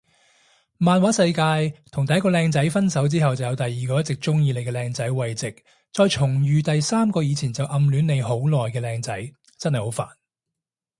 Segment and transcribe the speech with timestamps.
[0.79, 5.55] 漫畫世界同第一個靚仔分手之後就有第二個一直鍾意你嘅靚仔慰藉
[5.93, 10.09] 再重遇第三個以前就暗戀你好耐嘅靚仔，真係好煩